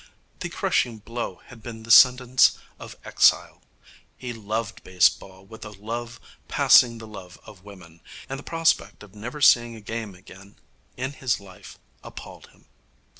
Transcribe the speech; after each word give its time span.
The 0.39 0.49
crushing 0.49 0.97
blow 0.97 1.43
had 1.45 1.61
been 1.61 1.83
the 1.83 1.91
sentence 1.91 2.57
of 2.79 2.95
exile. 3.05 3.61
He 4.17 4.33
loved 4.33 4.83
baseball 4.83 5.45
with 5.45 5.63
a 5.63 5.69
love 5.69 6.19
passing 6.47 6.97
the 6.97 7.05
love 7.05 7.39
of 7.45 7.63
women, 7.63 8.01
and 8.27 8.39
the 8.39 8.43
prospect 8.43 9.03
of 9.03 9.13
never 9.13 9.41
seeing 9.41 9.75
a 9.75 9.79
game 9.79 10.15
again 10.15 10.55
in 10.97 11.13
his 11.13 11.39
life 11.39 11.77
appalled 12.03 12.47
him. 12.47 12.65